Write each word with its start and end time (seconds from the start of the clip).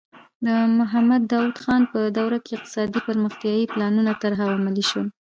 د 0.45 0.47
محمد 0.79 1.21
داؤد 1.31 1.55
خان 1.63 1.81
په 1.91 1.99
دوره 2.17 2.37
کې 2.45 2.51
اقتصادي 2.55 2.99
پرمختیايي 3.07 3.65
پلانونه 3.73 4.11
طرح 4.21 4.39
او 4.45 4.51
عملي 4.57 4.83
شول. 4.89 5.07